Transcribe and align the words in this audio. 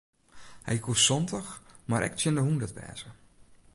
Hy 0.67 0.75
koe 0.85 0.99
santich 1.07 1.51
mar 1.89 2.05
ek 2.07 2.15
tsjin 2.15 2.37
de 2.37 2.41
hûndert 2.43 2.75
wêze. 2.77 3.09